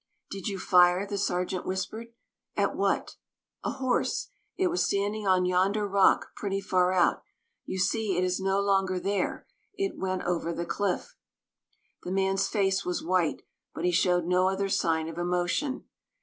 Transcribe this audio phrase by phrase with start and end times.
[0.31, 2.07] "Did you fire?" the sergeant whispered.
[2.07, 2.15] "Yes."
[2.69, 3.17] "At what?"
[3.63, 4.31] "A horse.
[4.57, 7.21] It was standing on yonder rock pretty far out.
[7.67, 9.45] You see it is no longer there.
[9.75, 11.15] It went over the cliff."
[12.01, 13.43] The man's face was white,
[13.75, 15.83] but he showed no other sign of emotion.